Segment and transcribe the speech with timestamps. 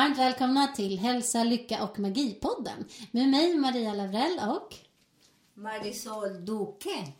[0.00, 4.74] varmt välkomna till Hälsa, Lycka och Magipodden med mig Maria Lavrell och
[5.54, 7.12] Marisol Duque.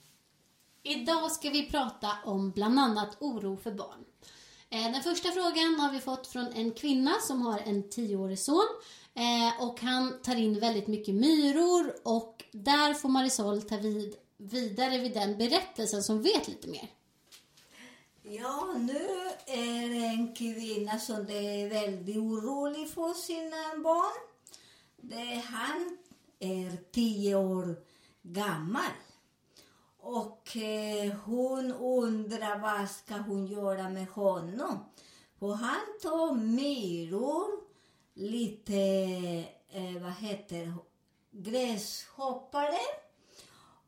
[0.82, 4.04] idag ska vi prata om bland annat oro för barn.
[4.70, 8.66] Eh, Den första frågan har vi fått från en kvinna som har en tioårig son
[9.14, 14.98] eh, och han tar in väldigt mycket myror och där får Marisol ta vid, vidare
[14.98, 16.90] vid den berättelsen som vet lite mer.
[18.32, 19.08] Ja, nu
[19.46, 24.20] är det en kvinna som är väldigt orolig för sina barn.
[24.96, 25.98] Det, han
[26.38, 27.76] är tio år
[28.22, 28.92] gammal.
[30.00, 34.84] Och eh, hon undrar vad ska hon göra med honom.
[35.38, 37.48] Och han tar myror,
[38.14, 38.82] lite,
[39.68, 40.74] eh, vad heter
[41.30, 42.80] gräshoppare.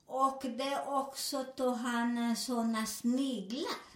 [0.07, 3.92] Och det också tar han såna sniglar.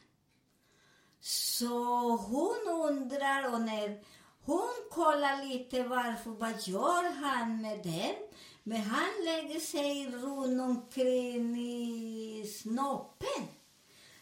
[1.28, 1.68] Så
[2.16, 4.04] hon undrar och när
[4.44, 8.14] hon kollar lite varför, vad gör han med den?
[8.62, 13.48] Men han lägger sig runt omkring i snoppen.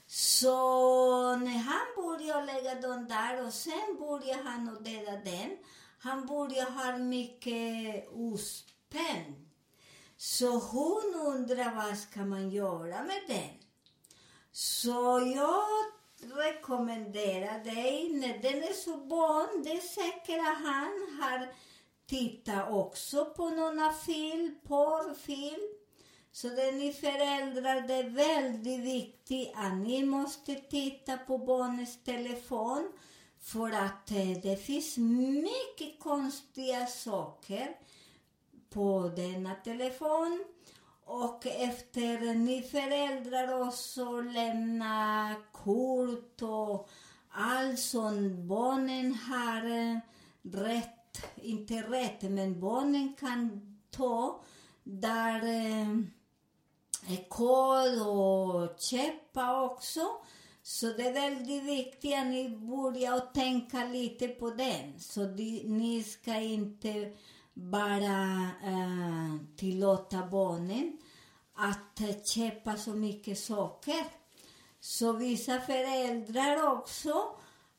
[0.06, 0.56] Så
[1.36, 5.56] när han börjar lägga den där och sen börjar han att dela den.
[5.98, 9.48] Han börjar ha mycket ospänn.
[10.16, 13.50] Så hon undrar vad ska man göra med den?
[14.52, 15.64] Så jag
[16.30, 21.48] rekommendera dig, när den är så barn, det är säkert att han har
[22.06, 25.68] tittat också på några film, porrfilm.
[26.32, 32.04] Så det är ni föräldrar, det är väldigt viktigt att ni måste titta på barnets
[32.04, 32.92] telefon.
[33.40, 37.76] För att eh, det finns mycket konstiga saker
[38.70, 40.44] på denna telefon.
[41.06, 46.88] Och efter ni föräldrar också lämna kort och
[47.28, 49.98] allt som Barnen har eh,
[50.42, 53.60] rätt, inte rätt, men barnen kan
[53.90, 54.42] ta
[54.84, 55.98] där eh, eh
[57.08, 60.00] är kod och käppa också.
[60.62, 65.00] Så det är väldigt viktigt att ni börjar att tänka lite på den.
[65.00, 67.12] Så de, ni ska inte
[67.54, 70.98] bara eh, tillåta barnen
[71.54, 74.04] att köpa så mycket saker.
[74.80, 77.24] Så vissa föräldrar också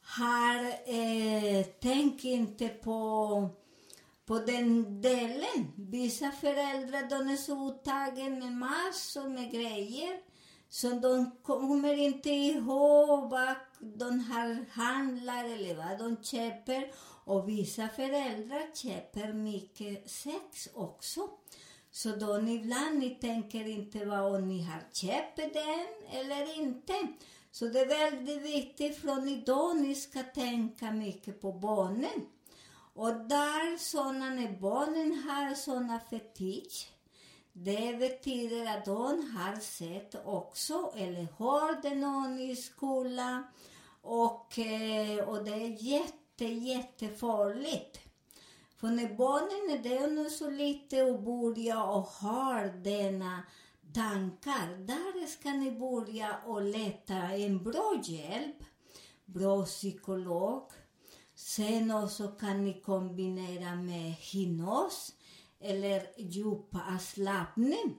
[0.01, 3.49] har eh, tänkt inte på,
[4.25, 5.71] på den delen.
[5.75, 10.19] Vissa föräldrar de är så upptagna med massor med grejer
[10.69, 16.91] så de kommer inte ihåg vad de har handlar eller vad de köper.
[17.25, 21.29] Och vissa föräldrar köper mycket sex också.
[21.91, 26.93] Så då ni ibland ni tänker inte vad om ni har köpt den eller inte.
[27.51, 32.25] Så det är väldigt viktigt från idag ni ska tänka mycket på barnen.
[32.93, 36.89] Och där såna, när barnen har såna fetisch,
[37.53, 43.43] det betyder att de har sett också, eller hörde någon i skolan.
[44.01, 47.99] Och, eh, och det är jätte, jättefarligt.
[48.77, 53.43] För när barnen är där nu så lite och börjar och har denna
[53.93, 58.63] tankar, där ska ni börja och leta en bra hjälp,
[59.25, 60.71] bra psykolog.
[61.35, 65.13] Sen också kan ni kombinera med hypnos
[65.59, 67.97] eller djup avslappning.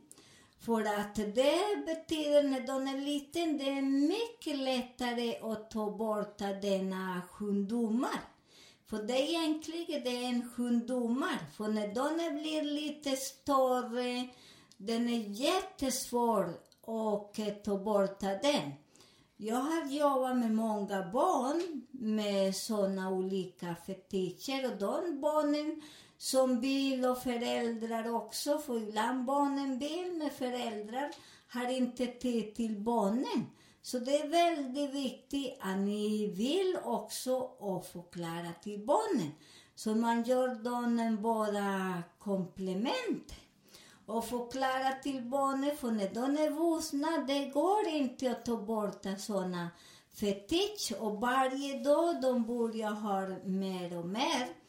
[0.67, 6.39] För att det betyder när de är liten, det är mycket lättare att ta bort
[6.39, 8.21] denna sjukdomar.
[8.87, 11.39] För det är egentligen det är en sjukdomar.
[11.57, 14.29] För när de blir lite större,
[14.77, 16.45] den är jättesvår
[16.87, 18.73] att eh, ta bort den.
[19.37, 25.83] Jag har jobbat med många barn med sådana olika fetischer och de barnen
[26.19, 31.11] som vill och föräldrar också, för ibland barnen vill men föräldrar
[31.49, 33.47] har inte tid till barnen.
[33.83, 39.33] Så det är väldigt viktigt att ni vill också och förklara till barnen.
[39.75, 43.35] Så man gör dem bara komplement
[44.07, 49.07] och förklara till barnen, för när de är vuxna, det går inte att ta bort
[49.19, 49.69] sådana
[50.13, 54.66] fetisch och varje dag de börjar ha mer och mer.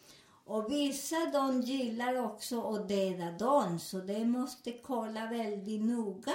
[0.47, 6.33] Och vissa de gillar också att döda dem, så det måste kolla väldigt noga.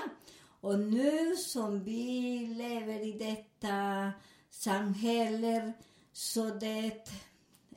[0.60, 4.10] Och nu som vi lever i detta
[4.50, 5.72] samhälle
[6.12, 7.08] så det,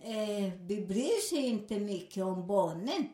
[0.02, 3.10] eh, vi bryr sig inte mycket om barnen.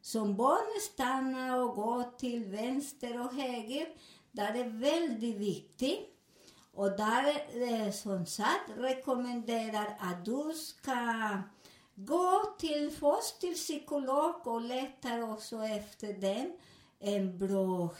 [0.00, 3.86] Som barnen stannar och går till vänster och höger,
[4.32, 6.14] där är väldigt viktigt.
[6.72, 7.24] Och där,
[7.62, 10.92] eh, som sagt, rekommenderar att du ska
[11.98, 16.52] gå till, först till psykolog och letar också efter den
[17.00, 17.94] en bra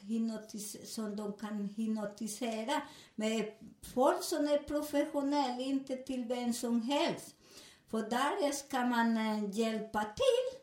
[0.00, 2.82] hypnotis som de kan hypnotisera
[3.14, 3.52] med
[3.94, 7.34] folk som är professionella, inte till vem som helst.
[7.90, 10.60] För där ska man eh, hjälpa till.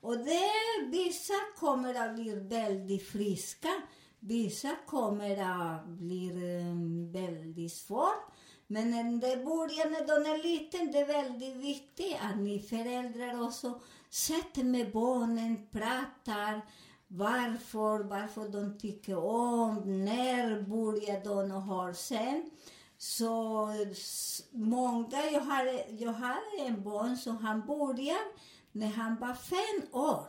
[0.00, 0.50] Och det,
[0.86, 3.82] vissa kommer att bli väldigt friska,
[4.20, 8.33] vissa kommer att bli eh, väldigt svårt.
[8.66, 13.42] Men när det börjar när de är liten, det är väldigt viktigt att ni föräldrar
[13.42, 13.80] också
[14.10, 16.60] sätter med barnen, pratar
[17.08, 22.50] varför, varför de tycker om, när börjar de och har sen.
[22.98, 23.68] Så
[24.50, 28.18] många, jag har, jag har en barn som han började
[28.72, 30.26] när han var fem år.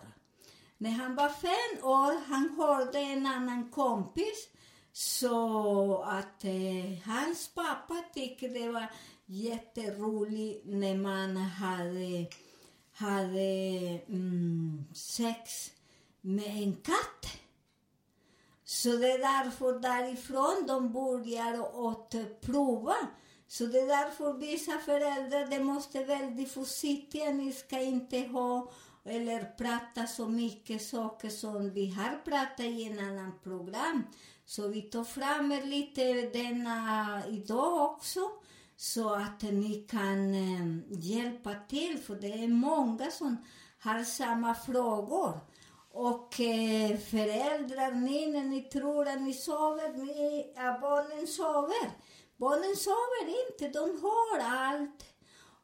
[0.77, 4.49] När han var fem år, han hörde en annan kompis
[4.97, 8.91] så att eh, hans pappa tyckte det var
[9.25, 12.27] jätteroligt när man hade,
[12.93, 15.71] hade mm, sex
[16.21, 17.39] med en katt.
[18.63, 22.95] Så det är därför därifrån de börjar att prova.
[23.47, 27.31] Så det är därför vissa föräldrar de måste vara väldigt försiktiga.
[27.31, 28.71] Ni ska inte ha
[29.05, 34.03] eller prata så mycket saker som vi har pratat i en annan program.
[34.45, 38.19] Så vi tar fram lite denna idag också
[38.77, 43.37] så att ni kan eh, hjälpa till, för det är många som
[43.79, 45.39] har samma frågor.
[45.91, 51.91] Och eh, föräldrar, ni när ni tror att ni sover, ni, ja, barnen sover.
[52.37, 55.14] Barnen sover inte, de hör allt.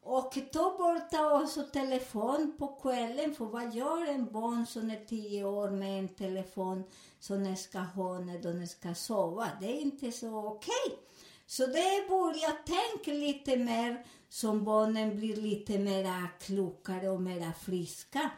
[0.04, 5.44] Och ta bort också telefon på kvällen, för vad gör en barn som är tio
[5.44, 6.84] år med en telefon
[7.20, 9.48] som de ska ha när de ska sova?
[9.60, 10.72] Det är inte så okej.
[10.86, 10.98] Okay.
[11.46, 18.30] Så det börjar tänka lite mer, som barnen blir lite mer klokare och mer friska.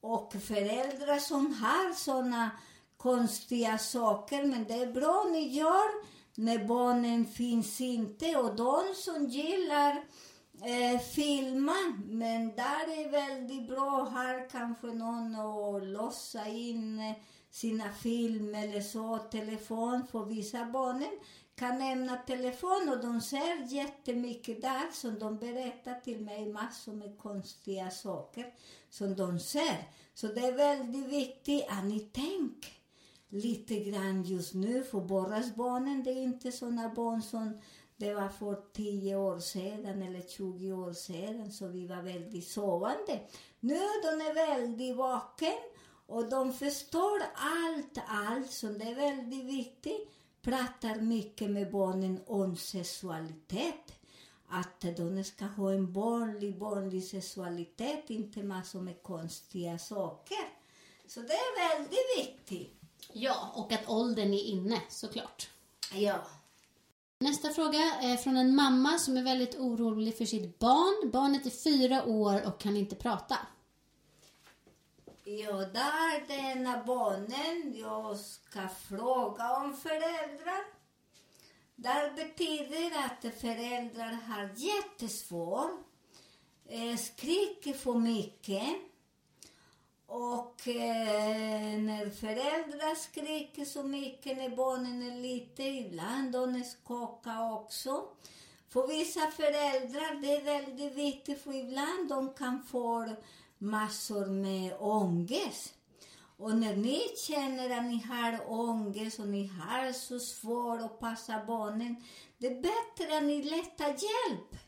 [0.00, 2.50] Och föräldrar som har såna
[2.96, 5.90] konstiga saker, men det är bra ni gör
[6.34, 8.36] när barnen finns inte.
[8.36, 10.04] Och de som gillar
[10.64, 14.08] eh, filma, men där är väldigt bra.
[14.12, 17.16] Här kanske någon att låsa in eh,
[17.50, 21.18] sina filmer eller så, telefon för vissa barnen
[21.54, 27.18] kan nämna telefon och de ser jättemycket där som de berättar till mig massor med
[27.18, 28.54] konstiga saker
[28.90, 29.88] som de ser.
[30.14, 32.72] Så det är väldigt viktigt att ni tänker
[33.28, 37.60] lite grann just nu, för Borras barnen det är inte såna barn som
[37.96, 43.20] det var för 10 år sedan eller 20 år sedan, så vi var väldigt sovande.
[43.60, 45.58] Nu de är väldigt vaken
[46.06, 50.12] och de förstår allt, allt, så det är väldigt viktigt.
[50.42, 53.92] Pratar mycket med barnen om sexualitet.
[54.48, 60.48] att de ska ha en vanlig, vanlig sexualitet, inte massor med konstiga saker.
[61.06, 62.80] Så det är väldigt viktigt.
[63.12, 65.50] Ja, och att åldern är inne såklart.
[65.92, 66.20] Ja.
[67.18, 71.10] Nästa fråga är från en mamma som är väldigt orolig för sitt barn.
[71.10, 73.38] Barnet är fyra år och kan inte prata.
[75.24, 80.64] Ja, där denna barnen jag ska fråga om föräldrar.
[81.76, 85.86] Det betyder att föräldrar har jättesvårt,
[86.68, 88.76] eh, skriker för mycket.
[90.06, 98.04] Och eh, när föräldrar skriker så mycket när barnen är lite, ibland de skakar också.
[98.68, 103.08] För vissa föräldrar det är väldigt viktigt, för ibland de kan få
[103.58, 105.74] massor med ångest.
[106.38, 111.44] Och när ni känner att ni har ångest och ni har så svårt att passa
[111.46, 111.96] barnen,
[112.38, 114.65] det är bättre att ni letar hjälp.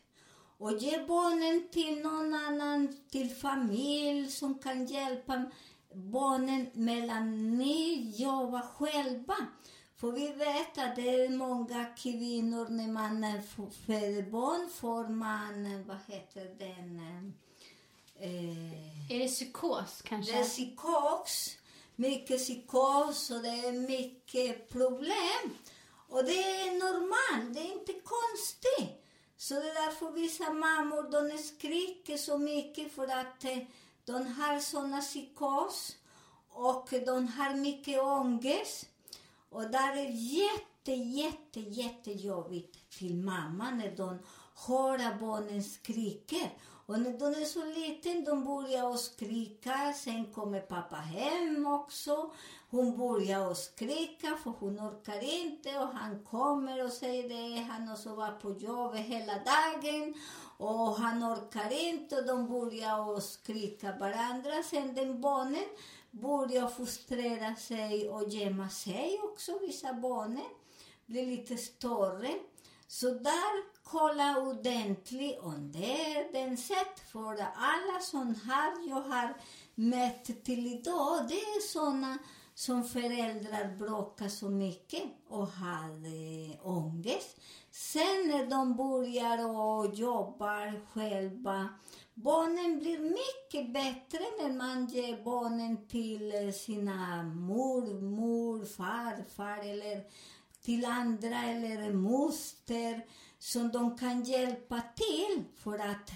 [0.59, 5.45] Och ge barnen till någon annan, till familj som kan hjälpa
[5.93, 9.35] barnen medan ni jobbar själva.
[9.95, 13.43] För vi vet att det är många kvinnor, när man
[13.85, 16.99] föder barn får man, vad heter den,
[18.19, 20.31] eh, Är det psykos kanske?
[20.31, 21.57] det är psykos,
[21.95, 25.57] mycket psykos och det är mycket problem.
[26.09, 28.98] Och det är normalt, det är inte konstigt.
[29.41, 33.57] Så det är därför vissa mammor de skriker så mycket för att eh,
[34.05, 35.95] de har såna psykos
[36.49, 38.89] och de har mycket ångest.
[39.49, 44.19] Och där är jätte, jätte, jättejobbigt till mamma när de
[44.67, 46.49] höra barnen skriker.
[46.89, 49.93] Och när de är så liten, de börjar att skrika.
[49.95, 52.31] Sen kommer pappa hem också.
[52.69, 55.79] Hon börjar att skrika för hon orkar inte.
[55.79, 57.61] Och han kommer och säger det.
[57.61, 60.13] Han har varit på jobbet hela dagen.
[60.57, 62.15] Och han orkar inte.
[62.15, 64.63] Och de börjar att skrika varandra.
[64.63, 65.65] Sen den barnen
[66.11, 70.49] börjar frustrera sig och gömma sig också, vissa barnen.
[71.05, 72.33] Blir lite större.
[72.91, 76.99] Så där, kolla ordentligt om det är den sätt.
[77.11, 79.33] För alla som har, jag har
[79.75, 82.17] mött till idag, det är såna
[82.53, 87.37] som föräldrar bråkar så mycket och har eh, ångest.
[87.71, 91.69] Sen när de börjar och jobbar själva,
[92.13, 100.03] barnen blir mycket bättre när man ger barnen till eh, sina mormor, farfar eller
[100.69, 103.05] till andra eller moster
[103.39, 106.11] som de kan hjälpa till för att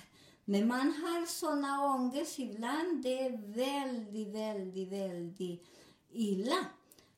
[0.46, 5.68] när man har såna ångest ibland det är väldigt, väldigt, väldigt
[6.12, 6.66] illa.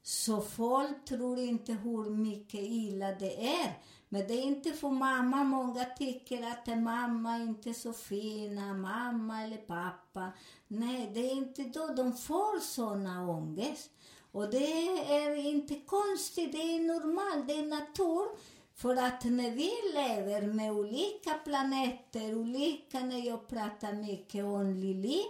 [0.04, 3.80] Så folk tror inte hur mycket illa det är.
[4.16, 5.44] Men det är inte för mamma.
[5.44, 10.32] Många tycker att mamma inte är så fina, mamma eller pappa.
[10.68, 13.90] Nej, det är inte då de får såna ångest.
[14.32, 18.28] Och det är inte konstigt, det är normalt, det är natur.
[18.76, 25.24] För att när vi lever med olika planeter, olika när jag pratar mycket om Lili,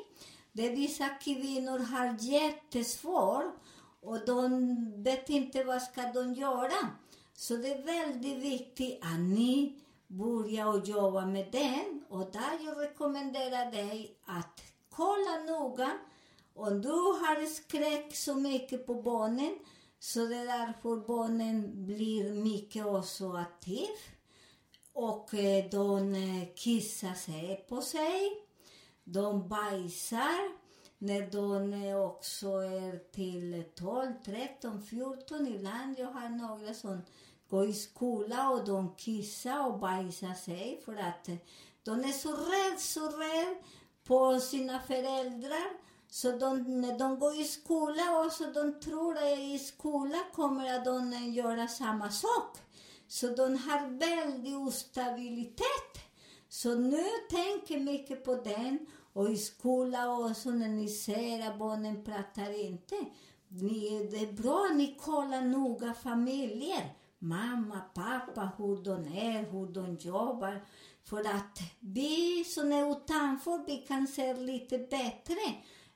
[0.52, 3.56] det vissa kvinnor har jättesvårt
[4.02, 6.90] och de vet inte vad ska de göra.
[7.36, 12.04] Så det är väldigt viktigt att ni börjar och jobba med den.
[12.10, 15.92] Och där jag rekommenderar dig att kolla noga
[16.54, 19.60] om du har skräck så mycket på barnen
[20.00, 23.88] så det är därför barnen blir mycket också aktiv.
[24.94, 28.32] Och eh, de eh, kissar sig på sig.
[29.04, 30.52] De bajsar
[30.98, 35.48] när de eh, också är till 12, 13, 14.
[35.48, 37.02] Ibland jag har några som
[37.50, 41.30] går i skola och de kissar och bajsar sig för att
[41.84, 43.56] de är så rädda, så rädda
[44.04, 45.86] på sina föräldrar.
[46.10, 50.76] Så de, när de går i skola och så de tror att i skola kommer
[50.76, 52.58] att de göra samma sak.
[53.08, 55.96] Så de har väldigt ostabilitet.
[56.50, 58.86] Så nu tänker mycket på den.
[59.14, 62.96] Och i skola och så när ni ser att barnen pratar inte.
[63.48, 66.94] Ni, det är bra att ni kollar noga familjer.
[67.20, 70.66] Mamma, pappa, hur de är, hur de jobbar.
[71.04, 75.36] För att vi som är utanför, vi kan se lite bättre.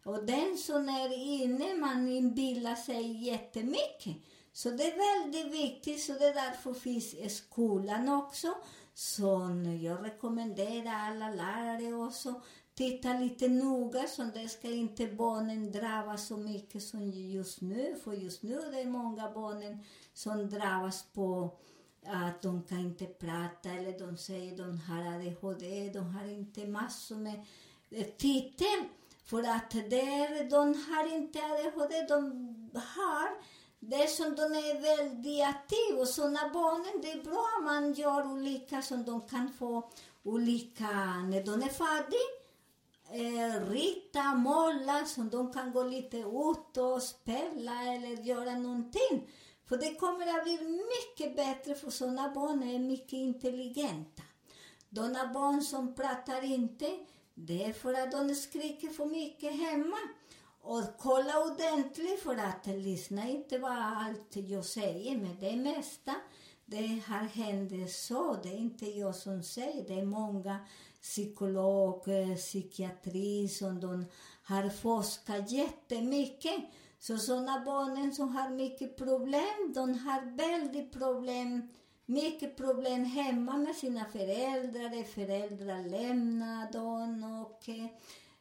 [0.03, 4.15] Och den som är inne, man inbillar sig jättemycket.
[4.53, 8.47] Så det är väldigt viktigt, så det är därför finns i skolan också.
[8.93, 9.49] Så
[9.81, 12.41] jag rekommenderar alla lärare också
[12.79, 17.95] titta lite noga så det ska inte barnen drabbas så mycket som just nu.
[18.03, 19.79] För just nu är det många barnen
[20.19, 21.57] som drabbas på
[22.05, 27.15] att de kan inte prata eller de säger de har ADHD, de har inte massor
[27.15, 28.83] med titel.
[29.23, 32.23] För att där, de har inte ADHD, de
[32.73, 33.29] har
[33.79, 36.01] det som de är väldigt aktiva.
[36.01, 39.89] Och sådana barnen, det är bra man gör olika som de kan få
[40.23, 40.89] olika
[41.29, 42.39] när de är färdiga
[43.11, 49.27] eh, rita, måla, så de kan gå lite ut och spela eller göra någonting.
[49.69, 50.59] För det kommer att bli
[50.95, 54.23] mycket bättre för sådana barn är mycket intelligenta.
[54.95, 56.99] Sådana barn som pratar inte,
[57.35, 59.97] det är för att de skriker för mycket hemma.
[60.61, 66.15] Och kolla ordentligt för att lyssna inte vad allt jag säger, men det mesta
[66.65, 68.37] det har hänt så.
[68.43, 70.59] Det är inte jag som säger, det är många
[71.01, 74.05] psykologer, psykiatri som de
[74.43, 76.61] har forskat jättemycket.
[76.99, 81.69] Så sådana barnen som har mycket problem, de har väldigt problem,
[82.05, 85.03] mycket problem hemma med sina föräldrar.
[85.03, 87.85] Föräldrar lämnar dem och eh,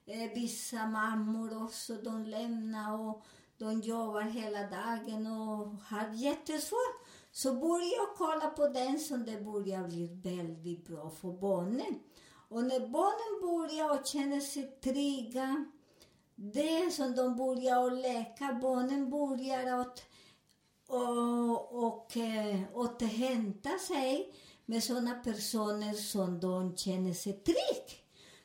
[0.07, 3.25] eh, vissa mammor också, de lämnar och
[3.59, 7.07] de jobbar hela dagen och har jättesvårt.
[7.33, 12.00] Så börja jag kolla på den som det börjar bli väldigt bra för barnen.
[12.49, 15.65] Och när barnen börjar och känner sig trygga,
[16.40, 20.02] det som de börjar att leka, barnen börjar att
[20.87, 24.35] och, och eh, återhämta sig
[24.66, 27.99] med sådana personer som de känner sig trygga.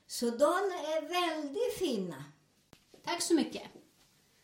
[0.08, 0.54] Så de
[0.94, 2.24] är väldigt fina.
[3.06, 3.64] Tack så mycket.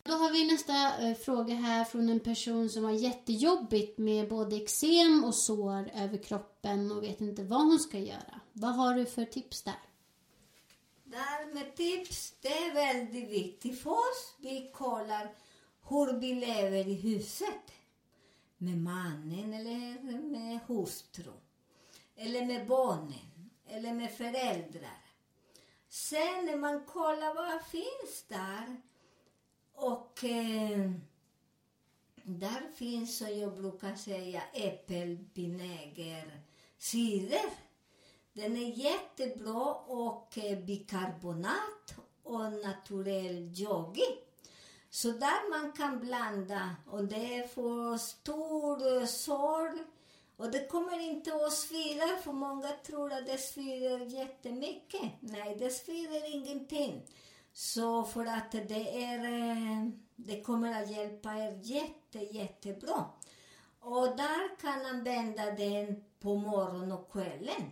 [0.04, 4.56] Då har vi nästa eh, fråga här från en person som har jättejobbigt med både
[4.56, 8.42] eksem och sår över kroppen och vet inte vad hon ska göra.
[8.54, 9.89] Vad har du för tips där?
[11.12, 14.36] Där med tips, det är väldigt viktigt för oss.
[14.38, 15.36] Vi kollar
[15.90, 17.72] hur vi lever i huset.
[18.58, 21.32] Med mannen eller med hustru.
[22.16, 23.52] Eller med barnen.
[23.68, 25.06] Eller med föräldrar.
[25.90, 28.82] Sen när man kollar vad finns där.
[29.74, 30.92] Och eh,
[32.24, 36.42] där finns, som jag brukar säga, äppelvinäger,
[36.78, 37.69] cider.
[38.40, 44.18] Den är jättebra och eh, bikarbonat och naturell yogi.
[44.90, 49.86] Så där man kan blanda och det är för stor eh, sorg sår
[50.38, 55.12] och det kommer inte att svida för många tror att det svider jättemycket.
[55.20, 57.06] Nej, det svider ingenting.
[57.54, 63.06] Så för att det är, eh, det kommer att hjälpa er jätte, jättebra.
[63.80, 67.72] Och där kan använda den på morgonen och kvällen.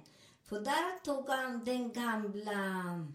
[0.50, 3.06] För där tog han den gamla,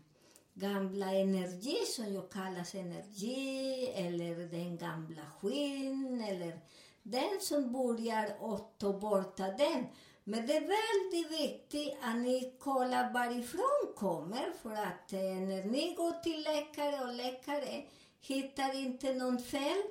[0.55, 6.61] gamla energi som jag kallas energi, eller den gamla skinn, eller
[7.03, 9.87] den som börjar att ta bort den.
[10.25, 15.95] Men det är väldigt viktigt att ni kollar varifrån kommer, för att eh, när ni
[15.95, 17.85] går till läkare och läkare
[18.21, 19.83] hittar inte någon fel,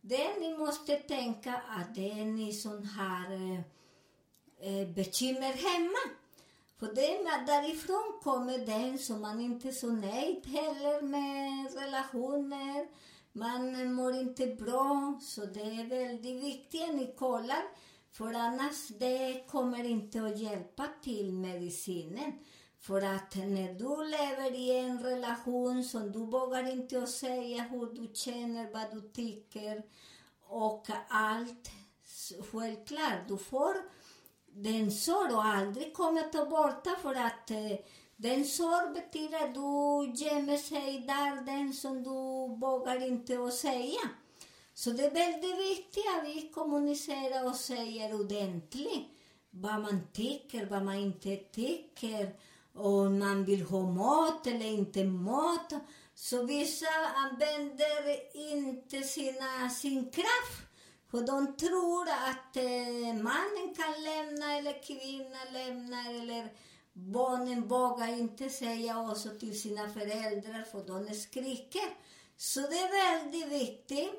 [0.00, 3.54] det ni måste tänka att det är ni som har
[4.62, 6.20] eh bekymmer hemma.
[6.80, 12.88] För det därifrån kommer den som man inte är så nöjd heller med relationer.
[13.32, 17.62] Man mår inte bra, så det är väldigt viktigt att ni kollar.
[18.12, 22.32] För annars det kommer inte att hjälpa till medicinen.
[22.78, 27.86] För att när du lever i en relation som du vågar inte att säga hur
[27.86, 29.82] du känner, vad du tycker
[30.46, 31.70] och allt.
[32.52, 33.74] Självklart, du får
[34.54, 37.78] den sår och aldrig kommer ta bort för att eh,
[38.16, 42.10] den sår betyder att du gömmer sig där, den som du
[42.60, 44.00] vågar inte att säga.
[44.74, 49.08] Så det är väldigt viktigt att vi kommunicerar och säger ordentligt
[49.50, 52.34] vad man tycker, vad man inte tycker,
[52.74, 55.72] om man vill ha mat eller inte mat.
[56.14, 56.86] Så vissa
[57.16, 60.69] använder inte sina, sin kraft
[61.10, 66.48] för de tror att eh, mannen kan lämna eller kvinnan lämnar eller
[66.92, 71.96] barnen vågar inte säga också till sina föräldrar för de skriker.
[72.36, 74.10] Så det är väldigt viktigt.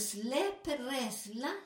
[0.00, 1.60] Släpp rädslan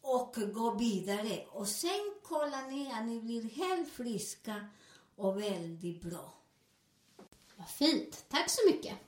[0.00, 1.44] och gå vidare.
[1.50, 4.68] Och sen kollar ni att ni blir helt friska
[5.16, 6.34] och väldigt bra.
[7.56, 8.24] Vad fint.
[8.28, 9.07] Tack så mycket.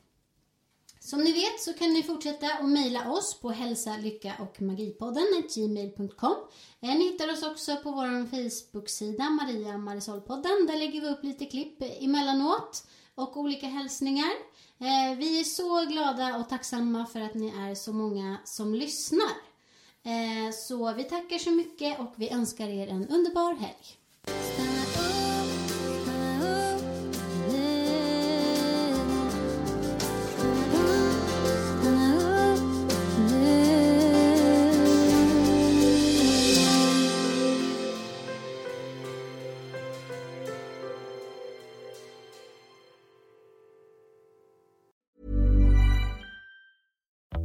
[1.03, 5.25] Som ni vet så kan ni fortsätta att mejla oss på hälsa, lycka och magipodden
[5.55, 6.37] gmail.com.
[6.81, 10.67] Eh, ni hittar oss också på vår Facebook-sida Maria Marisolpodden.
[10.67, 14.31] Där lägger vi upp lite klipp emellanåt och olika hälsningar.
[14.79, 19.33] Eh, vi är så glada och tacksamma för att ni är så många som lyssnar.
[20.03, 24.70] Eh, så vi tackar så mycket och vi önskar er en underbar helg.